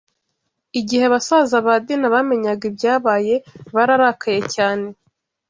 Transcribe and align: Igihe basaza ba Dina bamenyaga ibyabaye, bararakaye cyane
Igihe 0.79 1.05
basaza 1.13 1.55
ba 1.65 1.73
Dina 1.85 2.07
bamenyaga 2.15 2.63
ibyabaye, 2.71 3.35
bararakaye 3.75 4.41
cyane 4.55 4.87